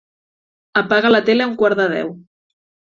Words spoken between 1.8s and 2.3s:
de deu.